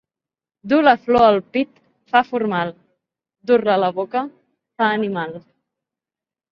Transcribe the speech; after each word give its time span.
Dur 0.71 0.79
la 0.87 0.93
flor 1.01 1.25
al 1.25 1.37
pit 1.57 1.69
fa 2.15 2.23
formal, 2.31 2.73
dur-la 3.51 3.77
a 3.79 3.83
la 3.87 3.95
boca 4.01 4.27
fa 4.27 4.91
animal. 4.99 5.43